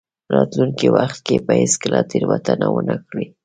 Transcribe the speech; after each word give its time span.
راتلونکي 0.35 0.87
وخت 0.97 1.19
کې 1.27 1.35
به 1.45 1.53
هېڅکله 1.61 1.99
تېروتنه 2.09 2.65
ونه 2.71 2.95
کړئ. 3.07 3.25